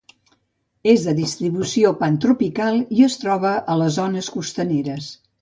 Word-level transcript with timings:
És 0.93 1.03
de 1.09 1.11
distribució 1.19 1.91
pantropical 1.99 2.81
i 3.01 3.07
es 3.09 3.19
troba 3.25 3.53
a 3.75 3.77
les 3.83 4.01
zones 4.01 4.33
costaneres. 4.39 5.13